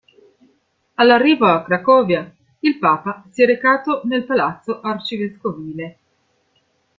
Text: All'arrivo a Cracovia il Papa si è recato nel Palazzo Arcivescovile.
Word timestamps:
All'arrivo 0.95 1.45
a 1.45 1.61
Cracovia 1.63 2.33
il 2.61 2.79
Papa 2.79 3.23
si 3.29 3.43
è 3.43 3.45
recato 3.45 4.01
nel 4.05 4.25
Palazzo 4.25 4.79
Arcivescovile. 4.81 5.97